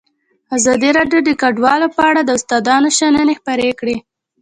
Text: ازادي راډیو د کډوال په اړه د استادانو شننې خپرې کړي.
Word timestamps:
ازادي 0.57 0.89
راډیو 0.97 1.19
د 1.25 1.29
کډوال 1.41 1.81
په 1.95 2.01
اړه 2.09 2.21
د 2.23 2.29
استادانو 2.37 2.89
شننې 2.97 3.33
خپرې 3.39 3.69
کړي. 3.79 3.97